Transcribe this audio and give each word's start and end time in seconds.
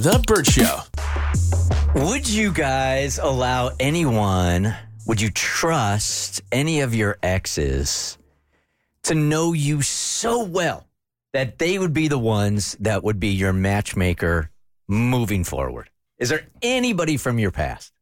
The 0.00 0.18
Bert 0.26 0.46
Show. 0.46 0.78
Would 1.94 2.26
you 2.26 2.54
guys 2.54 3.18
allow 3.18 3.72
anyone, 3.78 4.74
would 5.06 5.20
you 5.20 5.30
trust 5.30 6.40
any 6.50 6.80
of 6.80 6.94
your 6.94 7.18
exes 7.22 8.16
to 9.02 9.14
know 9.14 9.52
you 9.52 9.82
so 9.82 10.42
well 10.42 10.86
that 11.34 11.58
they 11.58 11.78
would 11.78 11.92
be 11.92 12.08
the 12.08 12.18
ones 12.18 12.78
that 12.80 13.04
would 13.04 13.20
be 13.20 13.28
your 13.28 13.52
matchmaker 13.52 14.48
moving 14.88 15.44
forward? 15.44 15.90
Is 16.16 16.30
there 16.30 16.46
anybody 16.62 17.18
from 17.18 17.38
your 17.38 17.50
past? 17.50 17.92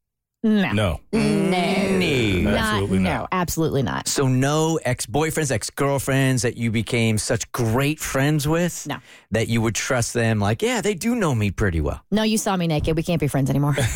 No. 0.45 0.73
No. 0.73 1.01
No. 1.13 1.19
No. 1.19 1.99
Not, 2.39 2.55
Absolutely 2.55 2.99
no, 3.01 3.11
not. 3.11 3.29
absolutely 3.33 3.83
not. 3.83 4.07
So, 4.09 4.29
no 4.29 4.79
ex 4.85 5.05
boyfriends, 5.07 5.51
ex 5.51 5.69
girlfriends 5.71 6.43
that 6.43 6.57
you 6.57 6.71
became 6.71 7.19
such 7.19 7.51
great 7.53 7.99
friends 7.99 8.47
with 8.47 8.87
No. 8.87 8.99
that 9.33 9.49
you 9.49 9.61
would 9.61 9.75
trust 9.75 10.15
them, 10.15 10.39
like, 10.39 10.63
yeah, 10.63 10.81
they 10.81 10.95
do 10.95 11.17
know 11.17 11.35
me 11.35 11.51
pretty 11.51 11.81
well. 11.81 12.01
No, 12.13 12.23
you 12.23 12.39
saw 12.39 12.57
me 12.57 12.69
naked. 12.69 12.97
We 12.97 13.03
can't 13.03 13.21
be 13.21 13.27
friends 13.29 13.51
anymore. 13.51 13.75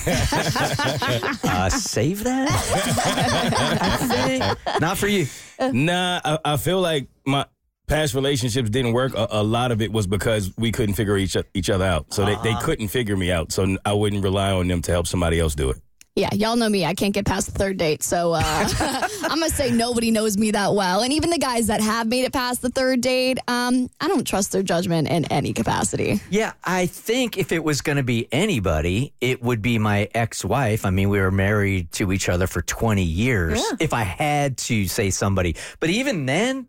Uh, 1.44 1.68
save 1.68 2.24
that? 2.24 2.48
I 2.50 3.96
think. 4.26 4.80
Not 4.80 4.96
for 4.98 5.06
you. 5.06 5.26
Nah, 5.60 6.20
I, 6.24 6.38
I 6.44 6.56
feel 6.56 6.80
like 6.80 7.08
my 7.26 7.44
past 7.86 8.14
relationships 8.14 8.70
didn't 8.70 8.92
work. 8.94 9.14
A, 9.14 9.28
a 9.30 9.42
lot 9.42 9.70
of 9.70 9.80
it 9.82 9.92
was 9.92 10.06
because 10.06 10.50
we 10.56 10.72
couldn't 10.72 10.94
figure 10.94 11.16
each, 11.16 11.36
each 11.54 11.68
other 11.70 11.84
out. 11.84 12.12
So 12.14 12.24
they, 12.24 12.36
they 12.42 12.54
couldn't 12.62 12.88
figure 12.88 13.16
me 13.16 13.30
out. 13.30 13.52
So 13.52 13.76
I 13.84 13.92
wouldn't 13.92 14.24
rely 14.24 14.50
on 14.52 14.66
them 14.68 14.82
to 14.82 14.90
help 14.92 15.06
somebody 15.06 15.38
else 15.38 15.54
do 15.54 15.70
it. 15.70 15.76
Yeah, 16.14 16.28
y'all 16.34 16.56
know 16.56 16.68
me. 16.68 16.84
I 16.84 16.92
can't 16.92 17.14
get 17.14 17.24
past 17.24 17.46
the 17.46 17.58
third 17.58 17.78
date. 17.78 18.02
So 18.02 18.32
uh, 18.34 18.42
I'm 19.22 19.38
going 19.38 19.50
to 19.50 19.56
say 19.56 19.70
nobody 19.70 20.10
knows 20.10 20.36
me 20.36 20.50
that 20.50 20.74
well. 20.74 21.00
And 21.00 21.10
even 21.10 21.30
the 21.30 21.38
guys 21.38 21.68
that 21.68 21.80
have 21.80 22.06
made 22.06 22.24
it 22.24 22.34
past 22.34 22.60
the 22.60 22.68
third 22.68 23.00
date, 23.00 23.38
um, 23.48 23.88
I 23.98 24.08
don't 24.08 24.26
trust 24.26 24.52
their 24.52 24.62
judgment 24.62 25.08
in 25.08 25.24
any 25.26 25.54
capacity. 25.54 26.20
Yeah, 26.28 26.52
I 26.64 26.84
think 26.84 27.38
if 27.38 27.50
it 27.50 27.64
was 27.64 27.80
going 27.80 27.96
to 27.96 28.02
be 28.02 28.28
anybody, 28.30 29.14
it 29.22 29.42
would 29.42 29.62
be 29.62 29.78
my 29.78 30.10
ex 30.14 30.44
wife. 30.44 30.84
I 30.84 30.90
mean, 30.90 31.08
we 31.08 31.18
were 31.18 31.30
married 31.30 31.90
to 31.92 32.12
each 32.12 32.28
other 32.28 32.46
for 32.46 32.60
20 32.60 33.02
years. 33.02 33.62
If 33.80 33.94
I 33.94 34.02
had 34.02 34.58
to 34.58 34.86
say 34.88 35.08
somebody, 35.08 35.56
but 35.80 35.88
even 35.88 36.26
then, 36.26 36.68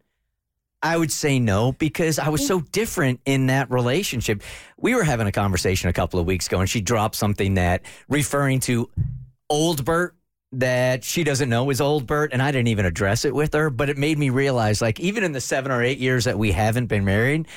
I 0.82 0.98
would 0.98 1.12
say 1.12 1.40
no 1.40 1.72
because 1.74 2.18
I 2.20 2.28
was 2.30 2.46
so 2.46 2.60
different 2.60 3.22
in 3.26 3.48
that 3.48 3.72
relationship. 3.72 4.42
We 4.78 4.96
were 4.96 5.04
having 5.04 5.28
a 5.28 5.32
conversation 5.32 5.90
a 5.90 5.94
couple 5.94 6.20
of 6.20 6.26
weeks 6.26 6.48
ago, 6.48 6.60
and 6.60 6.70
she 6.70 6.82
dropped 6.82 7.16
something 7.16 7.54
that 7.54 7.84
referring 8.10 8.60
to 8.62 8.90
old 9.54 9.86
Bert 9.86 10.16
that 10.52 11.04
she 11.04 11.24
doesn't 11.24 11.48
know 11.48 11.70
is 11.70 11.80
old 11.80 12.08
Bert, 12.08 12.34
and 12.34 12.42
I 12.42 12.52
didn't 12.52 12.70
even 12.70 12.86
address 12.86 13.24
it 13.24 13.36
with 13.36 13.54
her. 13.54 13.70
But 13.70 13.90
it 13.90 13.98
made 13.98 14.18
me 14.18 14.32
realize, 14.32 14.82
like, 14.82 15.00
even 15.00 15.24
in 15.24 15.32
the 15.32 15.42
seven 15.42 15.72
or 15.72 15.84
eight 15.84 16.00
years 16.00 16.26
that 16.26 16.40
we 16.40 16.52
haven't 16.52 16.88
been 16.88 17.06
married, 17.06 17.48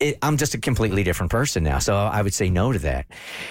it, 0.00 0.18
I'm 0.22 0.38
just 0.38 0.54
a 0.54 0.58
completely 0.58 1.02
different 1.04 1.30
person 1.30 1.62
now. 1.62 1.78
So 1.80 1.94
I 1.94 2.22
would 2.22 2.34
say 2.34 2.48
no 2.48 2.72
to 2.72 2.78
that. 2.80 3.06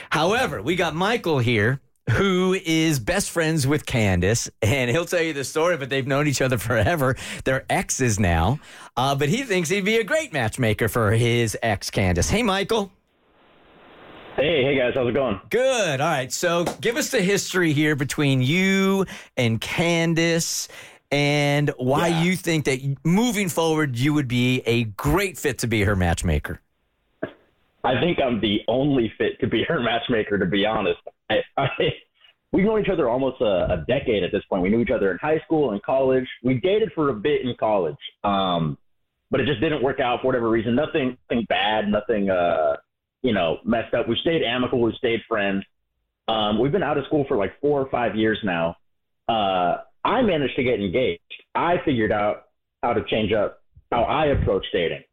However, 0.10 0.62
we 0.62 0.76
got 0.76 0.96
Michael 0.96 1.40
here. 1.40 1.80
Who 2.10 2.54
is 2.54 3.00
best 3.00 3.32
friends 3.32 3.66
with 3.66 3.86
Candace, 3.86 4.50
and 4.62 4.92
he'll 4.92 5.06
tell 5.06 5.22
you 5.22 5.32
the 5.32 5.46
story, 5.46 5.78
but 5.78 5.90
they've 5.90 6.06
known 6.06 6.28
each 6.28 6.42
other 6.42 6.58
forever. 6.58 7.16
They're 7.46 7.66
exes 7.70 8.20
now, 8.20 8.60
uh, 8.98 9.16
but 9.16 9.30
he 9.30 9.44
thinks 9.44 9.70
he'd 9.70 9.86
be 9.86 9.96
a 9.96 10.04
great 10.04 10.34
matchmaker 10.34 10.90
for 10.90 11.12
his 11.12 11.58
ex, 11.64 11.90
Candace. 11.90 12.30
Hey, 12.30 12.44
Michael. 12.44 12.92
Hey, 14.36 14.64
hey 14.64 14.76
guys, 14.78 14.94
how's 14.96 15.08
it 15.08 15.14
going? 15.14 15.40
Good. 15.50 16.02
All 16.02 16.08
right. 16.10 16.32
So 16.32 16.66
give 16.82 16.98
us 16.98 17.12
the 17.12 17.22
history 17.22 17.72
here 17.72 17.96
between 17.96 18.42
you 18.42 19.06
and 19.38 19.62
Candace 19.62 20.68
and 21.12 21.70
why 21.78 22.08
Yeah. 22.08 22.24
you 22.24 22.36
think 22.36 22.66
that 22.66 22.80
moving 23.04 23.48
forward 23.48 23.96
you 23.96 24.14
would 24.14 24.28
be 24.28 24.62
a 24.66 24.86
great 24.86 25.38
fit 25.38 25.60
to 25.60 25.68
be 25.68 25.84
her 25.84 25.96
matchmaker. 25.96 26.60
I 27.84 28.00
think 28.00 28.20
I'm 28.20 28.40
the 28.40 28.62
only 28.68 29.14
fit 29.18 29.40
to 29.42 29.48
be 29.48 29.64
her 29.66 29.80
matchmaker, 29.80 30.40
to 30.40 30.46
be 30.46 30.66
honest. 30.66 31.00
I, 31.30 31.42
I, 31.58 31.68
we've 32.52 32.66
known 32.66 32.82
each 32.82 32.90
other 32.90 33.10
almost 33.10 33.40
a, 33.42 33.74
a 33.74 33.86
decade 33.88 34.24
at 34.24 34.32
this 34.32 34.44
point. 34.46 34.64
We 34.64 34.70
knew 34.70 34.80
each 34.80 34.90
other 34.90 35.12
in 35.12 35.18
high 35.20 35.40
school 35.42 35.72
and 35.72 35.84
college. 35.84 36.28
We 36.44 36.56
dated 36.56 36.92
for 36.96 37.10
a 37.10 37.14
bit 37.14 37.42
in 37.42 37.54
college, 37.60 37.98
um, 38.24 38.78
but 39.30 39.42
it 39.42 39.46
just 39.46 39.60
didn't 39.60 39.84
work 39.84 40.00
out 40.00 40.22
for 40.22 40.28
whatever 40.28 40.50
reason. 40.50 40.74
Nothing, 40.76 41.18
nothing 41.30 41.46
bad, 41.50 41.90
nothing, 41.90 42.30
uh, 42.30 42.78
you 43.24 43.34
know, 43.34 43.58
messed 43.66 43.94
up. 43.94 44.08
We 44.08 44.18
stayed 44.22 44.44
amicable. 44.44 44.84
We 44.84 44.94
stayed 44.98 45.22
friends. 45.28 45.64
Um, 46.28 46.60
we've 46.60 46.72
been 46.72 46.84
out 46.84 46.98
of 46.98 47.06
school 47.06 47.26
for 47.28 47.36
like 47.36 47.60
four 47.60 47.82
or 47.82 47.90
five 47.90 48.16
years 48.16 48.40
now. 48.44 48.78
Uh, 49.28 49.78
I 50.06 50.22
managed 50.22 50.56
to 50.56 50.64
get 50.64 50.80
engaged. 50.80 51.22
I 51.56 51.78
figured 51.84 52.12
out 52.12 52.44
how 52.82 52.94
to 52.94 53.04
change 53.06 53.34
up 53.34 53.62
how 53.92 54.04
I 54.04 54.28
approach 54.28 54.66
dating 54.72 55.04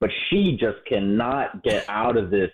but 0.00 0.10
she 0.28 0.56
just 0.58 0.84
cannot 0.86 1.62
get 1.62 1.84
out 1.88 2.16
of 2.16 2.30
this 2.30 2.50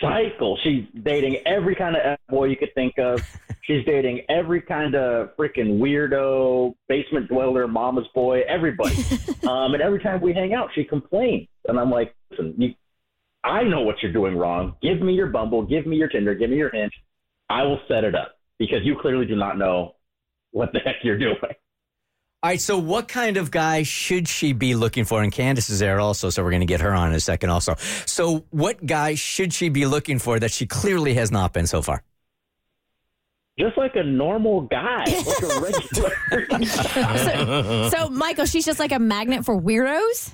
cycle. 0.00 0.58
She's 0.62 0.84
dating 1.02 1.38
every 1.46 1.74
kind 1.74 1.96
of 1.96 2.02
F 2.04 2.18
boy 2.28 2.46
you 2.46 2.56
could 2.56 2.74
think 2.74 2.98
of. 2.98 3.20
She's 3.62 3.84
dating 3.84 4.22
every 4.30 4.62
kind 4.62 4.94
of 4.94 5.36
freaking 5.36 5.78
weirdo, 5.78 6.74
basement 6.88 7.28
dweller, 7.28 7.68
mama's 7.68 8.06
boy, 8.14 8.40
everybody. 8.48 8.96
um, 9.46 9.74
and 9.74 9.82
every 9.82 10.00
time 10.00 10.22
we 10.22 10.32
hang 10.32 10.54
out, 10.54 10.70
she 10.74 10.84
complains. 10.84 11.48
And 11.66 11.78
I'm 11.78 11.90
like, 11.90 12.14
listen, 12.30 12.54
you, 12.56 12.74
I 13.44 13.62
know 13.62 13.82
what 13.82 14.02
you're 14.02 14.12
doing 14.12 14.36
wrong. 14.36 14.74
Give 14.82 15.00
me 15.00 15.14
your 15.14 15.28
Bumble, 15.28 15.62
give 15.62 15.86
me 15.86 15.96
your 15.96 16.08
Tinder, 16.08 16.34
give 16.34 16.50
me 16.50 16.56
your 16.56 16.70
Hinge. 16.70 16.92
I 17.48 17.62
will 17.62 17.80
set 17.88 18.04
it 18.04 18.14
up 18.14 18.38
because 18.58 18.80
you 18.82 18.96
clearly 19.00 19.26
do 19.26 19.36
not 19.36 19.58
know 19.58 19.94
what 20.50 20.72
the 20.72 20.80
heck 20.80 20.96
you're 21.02 21.18
doing. 21.18 21.36
All 22.40 22.50
right, 22.50 22.60
so 22.60 22.78
what 22.78 23.08
kind 23.08 23.36
of 23.36 23.50
guy 23.50 23.82
should 23.82 24.28
she 24.28 24.52
be 24.52 24.76
looking 24.76 25.04
for? 25.04 25.24
And 25.24 25.32
Candace 25.32 25.70
is 25.70 25.80
there 25.80 25.98
also, 25.98 26.30
so 26.30 26.44
we're 26.44 26.50
going 26.50 26.60
to 26.60 26.66
get 26.66 26.80
her 26.80 26.94
on 26.94 27.08
in 27.08 27.14
a 27.16 27.20
second 27.20 27.50
also. 27.50 27.74
So, 28.06 28.44
what 28.50 28.84
guy 28.86 29.16
should 29.16 29.52
she 29.52 29.70
be 29.70 29.86
looking 29.86 30.20
for 30.20 30.38
that 30.38 30.52
she 30.52 30.64
clearly 30.64 31.14
has 31.14 31.32
not 31.32 31.52
been 31.52 31.66
so 31.66 31.82
far? 31.82 32.04
Just 33.58 33.76
like 33.76 33.96
a 33.96 34.04
normal 34.04 34.60
guy, 34.62 35.04
like 35.04 35.42
a 35.42 35.60
regular. 36.52 36.64
so, 36.64 37.88
so, 37.88 38.08
Michael, 38.08 38.46
she's 38.46 38.64
just 38.64 38.78
like 38.78 38.92
a 38.92 39.00
magnet 39.00 39.44
for 39.44 39.60
weirdos. 39.60 40.32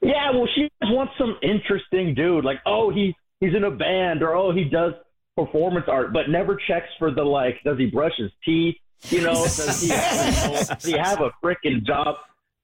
Yeah, 0.00 0.30
well, 0.30 0.48
she 0.54 0.70
wants 0.82 1.12
some 1.18 1.36
interesting 1.42 2.14
dude. 2.14 2.44
Like, 2.44 2.60
oh, 2.66 2.90
he 2.90 3.14
he's 3.40 3.54
in 3.54 3.64
a 3.64 3.70
band, 3.70 4.22
or 4.22 4.34
oh, 4.34 4.52
he 4.52 4.64
does 4.64 4.92
performance 5.36 5.86
art, 5.88 6.12
but 6.12 6.28
never 6.28 6.58
checks 6.68 6.88
for 6.98 7.10
the 7.10 7.22
like. 7.22 7.56
Does 7.64 7.78
he 7.78 7.86
brush 7.86 8.12
his 8.16 8.30
teeth? 8.44 8.76
You 9.10 9.22
know, 9.22 9.34
does 9.34 9.80
he, 9.80 9.88
does 9.88 10.84
he 10.84 10.92
have 10.92 11.20
a 11.20 11.30
freaking 11.42 11.84
job? 11.84 12.16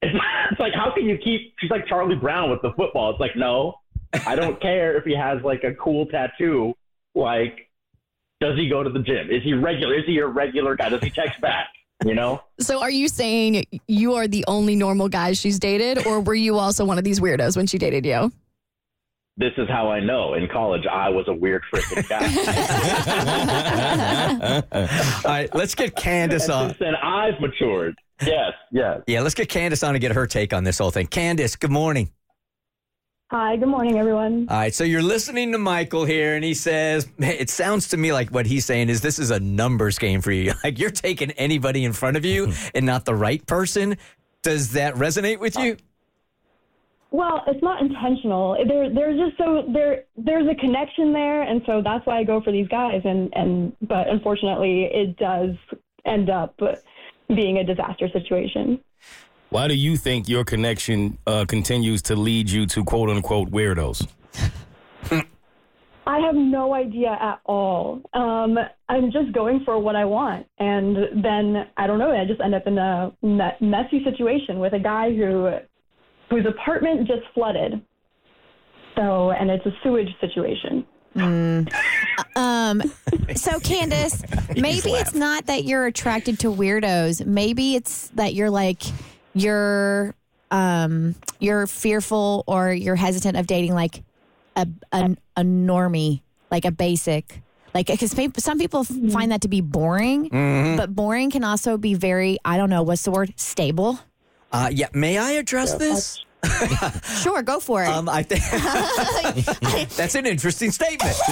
It's 0.03 0.15
like, 0.61 0.73
how 0.75 0.93
can 0.95 1.07
you 1.07 1.17
keep? 1.17 1.55
She's 1.61 1.71
like 1.71 1.87
Charlie 1.87 2.17
Brown 2.17 2.51
with 2.51 2.63
the 2.63 2.73
football. 2.77 3.11
It's 3.11 3.21
like, 3.21 3.37
no, 3.37 3.75
I 4.27 4.35
don't 4.35 4.61
care 4.61 4.97
if 4.97 5.05
he 5.05 5.15
has 5.17 5.43
like 5.43 5.65
a 5.65 5.75
cool 5.75 6.07
tattoo. 6.07 6.75
Like, 7.15 7.69
does 8.41 8.57
he 8.57 8.69
go 8.69 8.83
to 8.83 8.91
the 8.91 8.99
gym? 8.99 9.31
Is 9.31 9.43
he 9.43 9.55
regular? 9.55 9.95
Is 9.95 10.07
he 10.07 10.19
a 10.19 10.27
regular 10.27 10.77
guy? 10.77 10.89
Does 10.89 11.03
he 11.03 11.11
text 11.11 11.41
back? 11.41 11.69
You 12.05 12.15
know. 12.15 12.43
So 12.61 12.81
are 12.81 12.91
you 12.91 13.09
saying 13.09 13.65
you 13.87 14.15
are 14.15 14.27
the 14.27 14.45
only 14.49 14.77
normal 14.77 15.09
guy 15.09 15.33
she's 15.33 15.59
dated, 15.59 16.07
or 16.07 16.21
were 16.21 16.35
you 16.35 16.59
also 16.59 16.85
one 16.85 16.99
of 16.99 17.05
these 17.05 17.21
weirdos 17.21 17.57
when 17.57 17.67
she 17.67 17.79
dated 17.79 18.05
you? 18.05 18.33
This 19.37 19.53
is 19.59 19.69
how 19.69 19.91
I 19.91 19.99
know. 19.99 20.35
In 20.35 20.47
college, 20.49 20.87
I 20.87 21.09
was 21.09 21.25
a 21.27 21.35
weird 21.35 21.63
freaking 21.73 22.09
guy. 22.09 22.23
All 25.25 25.31
right, 25.31 25.53
let's 25.55 25.75
get 25.75 25.97
Candace 25.97 26.49
on. 26.49 26.69
Since 26.69 26.79
then, 26.79 26.95
I've 26.95 27.41
matured. 27.41 27.97
Yes, 28.25 28.53
yes. 28.71 29.01
Yeah, 29.09 29.23
let's 29.23 29.35
get 29.35 29.49
Candace 29.49 29.83
on 29.83 29.95
to 29.95 29.99
get 29.99 30.13
her 30.13 30.29
take 30.29 30.53
on 30.53 30.63
this 30.63 30.79
whole 30.79 30.93
thing. 30.93 31.09
Candace, 31.09 31.57
good 31.57 31.73
morning. 31.73 32.11
Hi, 33.35 33.57
good 33.57 33.67
morning, 33.67 33.99
everyone. 33.99 34.47
All 34.49 34.57
right, 34.57 34.73
so 34.73 34.85
you're 34.85 35.03
listening 35.03 35.51
to 35.51 35.59
Michael 35.59 36.05
here, 36.05 36.37
and 36.37 36.45
he 36.45 36.55
says, 36.55 37.09
it 37.19 37.51
sounds 37.51 37.89
to 37.89 37.97
me 37.97 38.13
like 38.13 38.31
what 38.31 38.47
he's 38.47 38.65
saying 38.65 38.91
is 38.91 39.01
this 39.01 39.19
is 39.19 39.33
a 39.33 39.41
numbers 39.41 39.99
game 39.99 40.21
for 40.21 40.31
you. 40.31 40.53
Like 40.63 40.79
you're 40.79 40.91
taking 40.91 41.33
anybody 41.33 41.85
in 41.85 41.93
front 41.93 42.17
of 42.17 42.25
you 42.25 42.47
mm-hmm. 42.47 42.69
and 42.77 42.87
not 42.87 43.07
the 43.07 43.15
right 43.15 43.45
person. 43.45 43.97
Does 44.43 44.71
that 44.75 44.95
resonate 44.95 45.41
with 45.41 45.59
you? 45.59 45.79
Well, 47.11 47.43
it's 47.49 47.61
not 47.61 47.83
intentional. 47.83 48.57
There, 48.69 48.89
there's 48.95 49.19
just 49.19 49.37
so 49.37 49.65
there, 49.73 50.05
there's 50.17 50.47
a 50.49 50.55
connection 50.55 51.13
there, 51.13 51.43
and 51.43 51.61
so 51.67 51.83
that's 51.83 52.07
why 52.07 52.19
I 52.19 52.25
go 52.25 52.41
for 52.41 52.53
these 52.53 52.69
guys. 52.69 53.03
And 53.05 53.33
and 53.35 53.77
but 53.83 54.09
unfortunately, 54.09 54.85
it 54.85 55.17
does 55.17 55.57
end 56.07 56.31
up 56.31 56.57
being 57.27 57.59
a 57.59 57.65
disaster 57.65 58.09
situation. 58.13 58.79
Why 59.55 59.69
do 59.69 59.75
you 59.75 59.97
think 59.97 60.29
your 60.29 60.43
connection 60.43 61.17
uh, 61.29 61.45
continues 61.45 62.03
to 62.03 62.17
lead 62.17 62.51
you 62.51 62.67
to 62.67 62.83
quote 62.83 63.09
unquote 63.09 63.53
weirdos? 63.53 64.05
I 66.09 66.19
have 66.19 66.35
no 66.35 66.75
idea 66.75 67.17
at 67.21 67.39
all. 67.45 68.03
Um, 68.15 68.59
I'm 68.89 69.13
just 69.13 69.31
going 69.33 69.63
for 69.65 69.79
what 69.79 69.95
I 69.95 70.07
want, 70.07 70.49
and 70.59 71.25
then 71.25 71.69
I 71.77 71.87
don't 71.87 72.01
know. 72.01 72.11
I 72.11 72.25
just 72.25 72.41
end 72.41 72.53
up 72.53 72.67
in 72.67 72.77
a 72.79 73.13
messy 73.61 74.03
situation 74.03 74.59
with 74.59 74.73
a 74.73 74.81
guy 74.81 75.15
who 75.15 75.49
whose 76.31 76.47
apartment 76.47 77.07
just 77.07 77.23
flooded. 77.33 77.81
So, 78.97 79.31
and 79.31 79.53
it's 79.53 79.65
a 79.67 79.73
sewage 79.85 80.11
situation. 80.21 80.85
Um, 81.15 82.83
so 83.37 83.61
Candace, 83.63 84.21
maybe 84.57 84.91
it's 84.91 85.15
not 85.15 85.47
that 85.47 85.63
you're 85.63 85.87
attracted 85.87 86.41
to 86.41 86.49
weirdos. 86.49 87.25
Maybe 87.25 87.77
it's 87.77 88.09
that 88.15 88.35
you're 88.35 88.51
like 88.51 88.83
you're 89.35 90.15
um 90.51 91.15
you're 91.41 91.67
fearful 91.67 92.45
or 92.47 92.73
you're 92.73 92.97
hesitant 92.97 93.37
of 93.37 93.47
dating 93.47 93.75
like 93.75 94.03
a 94.57 94.67
a, 94.93 95.17
a 95.37 95.43
normie, 95.43 96.23
like 96.51 96.65
a 96.65 96.71
basic. 96.71 97.41
Like, 97.75 97.89
because 97.89 98.13
some 98.39 98.59
people 98.59 98.85
Mm-hmm. 98.85 99.09
find 99.11 99.33
that 99.33 99.41
to 99.41 99.49
be 99.49 99.61
boring, 99.61 100.29
but 100.77 100.95
boring 100.95 101.31
can 101.33 101.43
also 101.43 101.77
be 101.77 101.95
very, 101.95 102.39
I 102.45 102.57
don't 102.57 102.71
know, 102.71 102.85
what's 102.85 103.03
the 103.03 103.11
word? 103.11 103.35
Stable. 103.37 103.99
Uh, 104.53 104.71
yeah, 104.73 104.87
may 104.93 105.19
I 105.19 105.33
address 105.33 105.75
this? 105.75 106.25
Sure, 107.23 107.43
go 107.43 107.59
for 107.61 107.83
it. 107.83 107.89
Um, 107.89 108.09
I 108.09 108.23
think 108.23 108.43
that's 109.97 110.15
an 110.15 110.27
interesting 110.27 110.71
statement. 110.71 111.17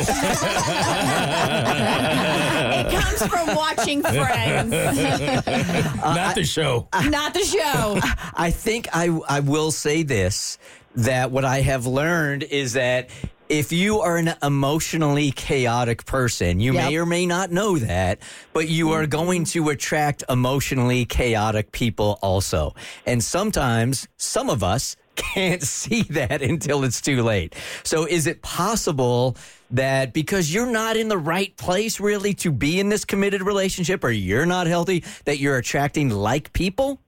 it 2.76 2.90
comes 2.90 3.26
from 3.26 3.54
watching 3.54 4.02
Friends, 4.02 4.70
Not 4.70 6.34
the 6.34 6.44
show. 6.44 6.88
not 7.04 7.34
the 7.34 7.44
show. 7.44 7.98
I 8.34 8.50
think 8.50 8.88
I 8.92 9.08
I 9.28 9.40
will 9.40 9.70
say 9.70 10.02
this 10.02 10.58
that 10.96 11.30
what 11.30 11.44
I 11.44 11.60
have 11.60 11.86
learned 11.86 12.42
is 12.44 12.72
that 12.74 13.10
if 13.48 13.70
you 13.72 14.00
are 14.00 14.16
an 14.16 14.34
emotionally 14.42 15.30
chaotic 15.30 16.06
person, 16.06 16.58
you 16.58 16.72
may 16.72 16.96
or 16.96 17.04
may 17.04 17.26
not 17.26 17.50
know 17.50 17.76
that, 17.78 18.18
but 18.54 18.68
you 18.68 18.92
are 18.92 19.06
going 19.06 19.44
to 19.44 19.68
attract 19.68 20.24
emotionally 20.30 21.04
chaotic 21.04 21.70
people 21.70 22.18
also. 22.22 22.74
And 23.04 23.22
sometimes 23.22 24.08
some 24.16 24.48
of 24.48 24.62
us 24.62 24.96
can't 25.16 25.62
see 25.80 26.02
that 26.02 26.42
until 26.42 26.84
it's 26.84 27.00
too 27.00 27.22
late. 27.22 27.54
So 27.84 28.06
is 28.06 28.26
it 28.26 28.42
possible 28.42 29.36
that 29.70 30.12
because 30.12 30.52
you're 30.52 30.66
not 30.66 30.96
in 30.96 31.08
the 31.08 31.18
right 31.18 31.56
place 31.56 31.98
really 32.00 32.34
to 32.34 32.52
be 32.52 32.78
in 32.78 32.88
this 32.88 33.04
committed 33.04 33.42
relationship 33.42 34.04
or 34.04 34.10
you're 34.10 34.46
not 34.46 34.66
healthy 34.66 35.04
that 35.24 35.38
you're 35.38 35.56
attracting 35.56 36.10
like 36.10 36.52
people? 36.52 37.00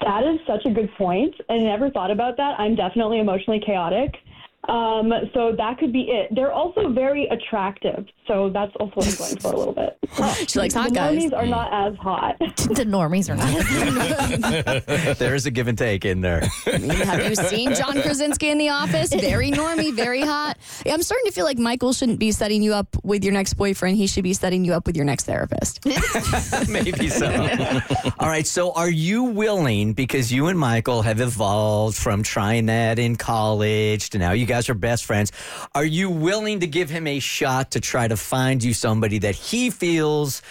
That 0.00 0.24
is 0.24 0.40
such 0.46 0.64
a 0.64 0.70
good 0.70 0.90
point. 0.96 1.34
I 1.50 1.58
never 1.58 1.90
thought 1.90 2.10
about 2.10 2.38
that. 2.38 2.58
I'm 2.58 2.74
definitely 2.74 3.18
emotionally 3.18 3.60
chaotic. 3.60 4.14
Um, 4.68 5.12
so 5.34 5.54
that 5.56 5.78
could 5.78 5.92
be 5.92 6.02
it. 6.10 6.34
They're 6.34 6.52
also 6.52 6.88
very 6.90 7.26
attractive. 7.26 8.06
So 8.26 8.48
that's 8.50 8.72
also 8.80 8.94
what 8.94 9.08
I'm 9.08 9.16
going 9.16 9.36
for 9.38 9.52
a 9.52 9.56
little 9.56 9.74
bit. 9.74 9.98
She 10.48 10.58
likes 10.58 10.74
hot 10.74 10.90
the 10.90 10.94
guys. 10.94 11.18
normies 11.18 11.36
are 11.36 11.46
not 11.46 11.72
as 11.72 11.98
hot. 11.98 12.38
the 12.38 12.84
normies 12.86 13.28
are 13.28 13.36
not. 13.36 15.18
there 15.18 15.34
is 15.34 15.46
a 15.46 15.50
give 15.50 15.68
and 15.68 15.76
take 15.76 16.04
in 16.04 16.20
there. 16.20 16.40
Have 16.66 17.28
you 17.28 17.34
seen 17.34 17.74
John 17.74 18.00
Krasinski 18.00 18.50
in 18.50 18.58
The 18.58 18.68
Office? 18.68 19.12
Very 19.12 19.50
normy, 19.50 19.92
very 19.92 20.20
hot. 20.20 20.58
I'm 20.86 21.02
starting 21.02 21.26
to 21.26 21.32
feel 21.32 21.44
like 21.44 21.58
Michael 21.58 21.92
shouldn't 21.92 22.18
be 22.18 22.30
setting 22.30 22.62
you 22.62 22.74
up 22.74 22.96
with 23.02 23.24
your 23.24 23.32
next 23.32 23.54
boyfriend. 23.54 23.96
He 23.96 24.06
should 24.06 24.24
be 24.24 24.32
setting 24.34 24.64
you 24.64 24.72
up 24.74 24.86
with 24.86 24.96
your 24.96 25.04
next 25.04 25.24
therapist. 25.24 25.84
Maybe 26.68 27.08
so. 27.08 27.26
All 28.18 28.28
right. 28.28 28.46
So, 28.46 28.72
are 28.72 28.90
you 28.90 29.24
willing, 29.24 29.94
because 29.94 30.32
you 30.32 30.46
and 30.46 30.58
Michael 30.58 31.02
have 31.02 31.20
evolved 31.20 31.96
from 31.96 32.22
trying 32.22 32.66
that 32.66 32.98
in 32.98 33.16
college 33.16 34.10
to 34.10 34.18
now 34.18 34.32
you 34.32 34.46
guys 34.46 34.53
are 34.68 34.74
best 34.74 35.04
friends, 35.04 35.32
are 35.74 35.84
you 35.84 36.08
willing 36.08 36.60
to 36.60 36.66
give 36.66 36.90
him 36.90 37.06
a 37.06 37.18
shot 37.18 37.72
to 37.72 37.80
try 37.80 38.08
to 38.08 38.16
find 38.16 38.62
you 38.62 38.72
somebody 38.72 39.18
that 39.18 39.34
he 39.34 39.70
feels 39.70 40.42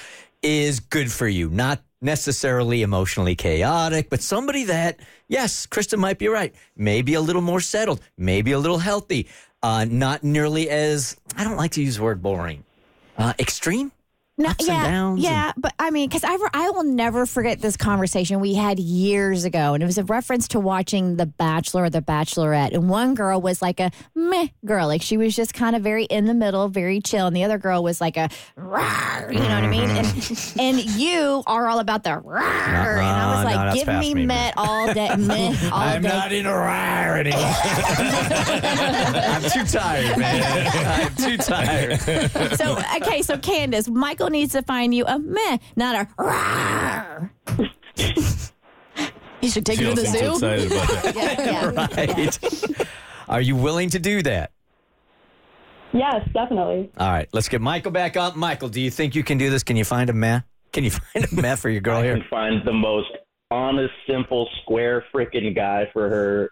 is 0.41 0.79
good 0.79 1.11
for 1.11 1.27
you? 1.27 1.49
Not 1.49 1.81
necessarily 2.01 2.81
emotionally 2.81 3.35
chaotic, 3.35 4.09
but 4.09 4.21
somebody 4.21 4.65
that, 4.65 4.99
yes, 5.27 5.65
Kristen 5.65 5.99
might 5.99 6.19
be 6.19 6.27
right, 6.27 6.53
maybe 6.75 7.13
a 7.13 7.21
little 7.21 7.41
more 7.41 7.61
settled, 7.61 8.01
maybe 8.17 8.51
a 8.51 8.59
little 8.59 8.79
healthy, 8.79 9.27
uh, 9.63 9.85
not 9.89 10.23
nearly 10.23 10.69
as, 10.69 11.15
I 11.37 11.45
don't 11.45 11.55
like 11.55 11.71
to 11.71 11.81
use 11.81 11.95
the 11.97 12.03
word 12.03 12.21
boring, 12.21 12.63
uh, 13.17 13.33
extreme? 13.39 13.91
No, 14.35 14.49
Ups 14.49 14.67
and 14.67 15.19
yeah, 15.19 15.29
yeah, 15.29 15.51
but 15.55 15.75
I 15.77 15.91
mean, 15.91 16.09
because 16.09 16.23
I, 16.23 16.33
re- 16.33 16.49
I 16.55 16.71
will 16.71 16.85
never 16.85 17.27
forget 17.27 17.61
this 17.61 17.77
conversation 17.77 18.39
we 18.39 18.55
had 18.55 18.79
years 18.79 19.45
ago, 19.45 19.75
and 19.75 19.83
it 19.83 19.85
was 19.85 19.99
a 19.99 20.03
reference 20.05 20.47
to 20.49 20.59
watching 20.59 21.17
The 21.17 21.27
Bachelor 21.27 21.83
or 21.83 21.89
The 21.91 22.01
Bachelorette, 22.01 22.73
and 22.73 22.89
one 22.89 23.13
girl 23.13 23.39
was 23.39 23.61
like 23.61 23.79
a 23.79 23.91
meh 24.15 24.47
girl, 24.65 24.87
like 24.87 25.03
she 25.03 25.17
was 25.17 25.35
just 25.35 25.53
kind 25.53 25.75
of 25.75 25.83
very 25.83 26.05
in 26.05 26.25
the 26.25 26.33
middle, 26.33 26.67
very 26.67 26.99
chill, 26.99 27.27
and 27.27 27.35
the 27.35 27.43
other 27.43 27.59
girl 27.59 27.83
was 27.83 28.01
like 28.01 28.17
a 28.17 28.27
rawr, 28.57 29.31
you 29.31 29.37
know 29.39 29.53
what 29.53 29.65
I 29.65 29.67
mean? 29.67 29.89
And, 29.91 30.07
mm-hmm. 30.07 30.59
and 30.59 30.83
you 30.95 31.43
are 31.45 31.67
all 31.67 31.77
about 31.77 32.03
the 32.03 32.09
rawr, 32.09 32.41
uh-uh, 32.41 33.01
and 33.01 33.05
I 33.05 33.35
was 33.35 33.45
Uh-uh, 33.45 33.53
no, 33.53 33.65
like, 33.65 33.75
give 33.75 33.87
me 33.99 34.15
me, 34.15 34.25
meh 34.25 34.51
all 34.57 34.91
day, 34.91 35.15
meh 35.15 35.55
all 35.71 35.79
I'm 35.79 36.01
day. 36.01 36.09
I'm 36.09 36.15
not 36.15 36.33
in 36.33 36.47
a 36.47 36.55
rire 36.55 37.17
anymore. 37.17 37.39
I'm 39.29 39.43
too 39.43 39.63
tired, 39.65 40.17
man. 40.17 41.03
I'm 41.03 41.15
too 41.17 41.37
tired. 41.37 41.99
So 42.57 42.79
okay, 42.95 43.21
so 43.21 43.37
Candace, 43.37 43.87
Michael 43.87 44.22
needs 44.29 44.53
to 44.53 44.61
find 44.61 44.93
you 44.93 45.05
a 45.05 45.19
meh, 45.19 45.57
not 45.75 45.95
a 45.95 46.07
rawr. 46.21 47.29
You 49.41 49.49
should 49.49 49.65
take 49.65 49.77
She 49.79 49.83
her 49.85 49.89
to 49.93 50.01
the 50.01 50.07
zoo. 50.07 50.31
excited 50.31 50.71
about 50.71 50.87
that. 50.87 51.15
Yeah, 51.15 51.45
yeah. 51.45 52.77
Right. 52.77 52.87
Are 53.27 53.41
you 53.41 53.55
willing 53.55 53.89
to 53.91 53.99
do 53.99 54.21
that? 54.23 54.51
yes, 55.91 56.27
definitely. 56.33 56.91
All 56.97 57.09
right, 57.11 57.27
let's 57.33 57.49
get 57.49 57.61
Michael 57.61 57.91
back 57.91 58.17
up. 58.17 58.35
Michael, 58.35 58.69
do 58.69 58.81
you 58.81 58.89
think 58.89 59.15
you 59.15 59.23
can 59.23 59.37
do 59.37 59.49
this? 59.49 59.63
Can 59.63 59.75
you 59.75 59.85
find 59.85 60.09
a 60.09 60.13
meh? 60.13 60.41
Can 60.71 60.83
you 60.83 60.91
find 61.13 61.25
a 61.31 61.35
meh 61.41 61.55
for 61.55 61.69
your 61.69 61.81
girl 61.81 61.97
I 61.97 62.03
here? 62.03 62.17
can 62.17 62.25
find 62.29 62.61
the 62.65 62.73
most 62.73 63.09
honest, 63.51 63.93
simple, 64.09 64.47
square 64.63 65.03
freaking 65.13 65.53
guy 65.55 65.87
for 65.93 66.09
her, 66.09 66.49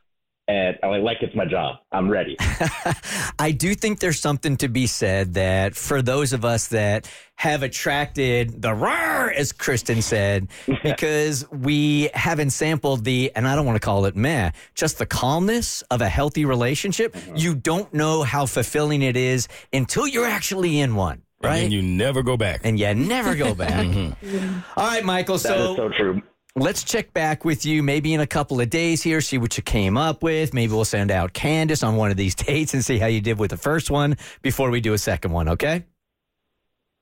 and 0.51 0.77
I 0.83 0.87
like, 0.87 1.01
like 1.03 1.17
it's 1.21 1.35
my 1.35 1.45
job. 1.45 1.77
I'm 1.91 2.09
ready. 2.09 2.35
I 3.39 3.51
do 3.51 3.73
think 3.73 3.99
there's 3.99 4.19
something 4.19 4.57
to 4.57 4.67
be 4.67 4.85
said 4.85 5.33
that 5.35 5.75
for 5.75 6.01
those 6.01 6.33
of 6.33 6.43
us 6.43 6.67
that 6.67 7.09
have 7.35 7.63
attracted 7.63 8.61
the 8.61 8.73
roar, 8.73 9.31
as 9.31 9.51
Kristen 9.53 10.01
said, 10.01 10.49
because 10.83 11.49
we 11.51 12.09
haven't 12.13 12.49
sampled 12.49 13.05
the, 13.05 13.31
and 13.35 13.47
I 13.47 13.55
don't 13.55 13.65
want 13.65 13.77
to 13.77 13.85
call 13.85 14.05
it 14.05 14.15
meh, 14.15 14.51
just 14.75 14.97
the 14.97 15.05
calmness 15.05 15.83
of 15.83 16.01
a 16.01 16.09
healthy 16.09 16.43
relationship. 16.43 17.13
Mm-hmm. 17.13 17.35
You 17.37 17.55
don't 17.55 17.91
know 17.93 18.23
how 18.23 18.45
fulfilling 18.45 19.01
it 19.01 19.15
is 19.15 19.47
until 19.71 20.05
you're 20.05 20.27
actually 20.27 20.79
in 20.81 20.95
one, 20.95 21.21
right? 21.41 21.63
And 21.63 21.71
you 21.73 21.81
never 21.81 22.23
go 22.23 22.35
back. 22.35 22.61
and 22.65 22.77
you 22.77 22.93
never 22.93 23.35
go 23.35 23.55
back. 23.65 23.85
Mm-hmm. 23.85 24.59
All 24.77 24.87
right, 24.87 25.03
Michael. 25.05 25.37
That 25.37 25.57
is 25.57 25.75
so 25.77 25.89
true. 25.89 26.21
Let's 26.57 26.83
check 26.83 27.13
back 27.13 27.45
with 27.45 27.65
you 27.65 27.81
maybe 27.81 28.13
in 28.13 28.19
a 28.19 28.27
couple 28.27 28.59
of 28.59 28.69
days 28.69 29.01
here, 29.01 29.21
see 29.21 29.37
what 29.37 29.55
you 29.55 29.63
came 29.63 29.95
up 29.95 30.21
with. 30.21 30.53
Maybe 30.53 30.73
we'll 30.73 30.83
send 30.83 31.09
out 31.09 31.31
Candace 31.31 31.81
on 31.81 31.95
one 31.95 32.11
of 32.11 32.17
these 32.17 32.35
dates 32.35 32.73
and 32.73 32.83
see 32.83 32.97
how 32.97 33.07
you 33.07 33.21
did 33.21 33.39
with 33.39 33.51
the 33.51 33.57
first 33.57 33.89
one 33.89 34.17
before 34.41 34.69
we 34.69 34.81
do 34.81 34.93
a 34.93 34.97
second 34.97 35.31
one, 35.31 35.47
okay? 35.47 35.85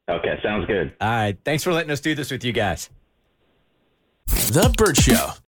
Okay, 0.10 0.40
sounds 0.44 0.66
good. 0.68 0.94
All 1.02 1.10
right. 1.10 1.38
Thanks 1.44 1.64
for 1.64 1.74
letting 1.74 1.92
us 1.92 2.00
do 2.00 2.14
this 2.14 2.32
with 2.32 2.44
you 2.44 2.52
guys. 2.52 2.90
The 4.28 4.74
Bert 4.78 4.98
Show. 4.98 5.32